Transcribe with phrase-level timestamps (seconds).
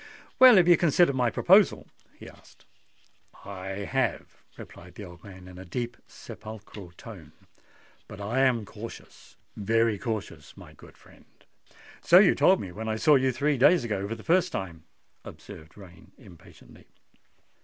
[0.39, 2.65] "Well, have you considered my proposal?" he asked.
[3.45, 7.33] "I have," replied the old man in a deep sepulchral tone;
[8.07, 11.25] "but I am cautious—very cautious, my good friend."
[12.01, 14.85] "So you told me when I saw you three days ago for the first time,"
[15.23, 16.87] observed Rain impatiently.